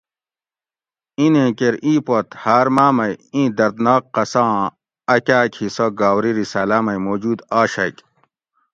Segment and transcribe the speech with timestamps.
[1.17, 4.67] اِیں نیں کیر ای پوت ہاۤر ماۤ مئ اِیں درد ناک قصہ آں
[5.13, 7.93] اۤکاۤک حصہ گاؤری رساۤلاۤ مئ موجود اۤشگ